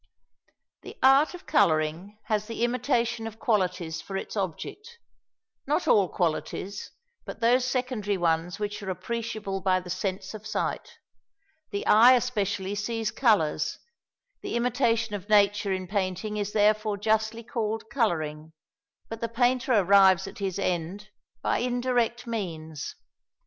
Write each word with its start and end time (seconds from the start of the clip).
"The 0.81 0.97
art 1.03 1.35
of 1.35 1.45
colouring 1.45 2.17
has 2.23 2.47
the 2.47 2.63
imitation 2.63 3.27
of 3.27 3.37
qualities 3.37 4.01
for 4.01 4.17
its 4.17 4.35
object; 4.35 4.97
not 5.67 5.87
all 5.87 6.09
qualities, 6.09 6.89
but 7.23 7.39
those 7.39 7.65
secondary 7.67 8.17
ones 8.17 8.57
which 8.57 8.81
are 8.81 8.89
appreciable 8.89 9.61
by 9.61 9.79
the 9.79 9.91
sense 9.91 10.33
of 10.33 10.47
sight. 10.47 10.97
The 11.69 11.85
eye 11.85 12.13
especially 12.15 12.73
sees 12.73 13.11
colours, 13.11 13.77
the 14.41 14.55
imitation 14.55 15.13
of 15.13 15.29
nature 15.29 15.71
in 15.71 15.85
painting 15.87 16.35
is 16.37 16.51
therefore 16.51 16.97
justly 16.97 17.43
called 17.43 17.87
colouring; 17.91 18.53
but 19.07 19.21
the 19.21 19.29
painter 19.29 19.71
arrives 19.73 20.25
at 20.25 20.39
his 20.39 20.57
end 20.57 21.09
by 21.43 21.59
indirect 21.59 22.25
means. 22.25 22.95